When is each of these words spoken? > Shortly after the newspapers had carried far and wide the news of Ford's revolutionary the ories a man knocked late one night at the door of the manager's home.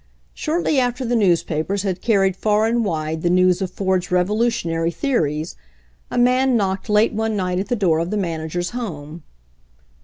> 0.21 0.25
Shortly 0.33 0.79
after 0.79 1.05
the 1.05 1.15
newspapers 1.15 1.83
had 1.83 2.01
carried 2.01 2.35
far 2.35 2.65
and 2.65 2.83
wide 2.83 3.21
the 3.21 3.29
news 3.29 3.61
of 3.61 3.69
Ford's 3.69 4.09
revolutionary 4.09 4.89
the 4.89 5.07
ories 5.13 5.55
a 6.09 6.17
man 6.17 6.57
knocked 6.57 6.89
late 6.89 7.13
one 7.13 7.35
night 7.35 7.59
at 7.59 7.67
the 7.67 7.75
door 7.75 7.99
of 7.99 8.09
the 8.09 8.17
manager's 8.17 8.71
home. 8.71 9.21